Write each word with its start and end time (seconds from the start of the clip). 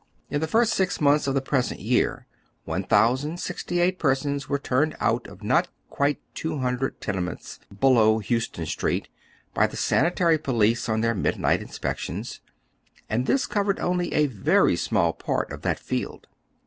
In 0.31 0.41
the 0.41 0.47
first 0.47 0.73
six 0.73 0.99
months 0.99 1.27
of 1.27 1.35
the 1.35 1.43
presentyear 1.43 2.25
1,068 2.65 3.99
persons 3.99 4.49
were 4.49 4.57
turned 4.57 4.95
out 4.99 5.27
of 5.27 5.43
not 5.43 5.67
quite 5.91 6.19
two 6.33 6.57
hundred 6.57 6.99
tenejnents 6.99 7.59
below 7.79 8.17
Houston 8.17 8.65
Street 8.65 9.09
by 9.53 9.67
the 9.67 9.77
sanitary 9.77 10.39
police 10.39 10.89
on 10.89 11.01
their 11.01 11.13
midnight 11.13 11.61
inspections, 11.61 12.41
and 13.11 13.27
this 13.27 13.45
covered 13.45 13.79
only 13.79 14.11
a 14.11 14.25
very 14.25 14.75
small 14.75 15.13
part 15.13 15.51
of 15.51 15.61
that 15.61 15.77
field. 15.77 16.25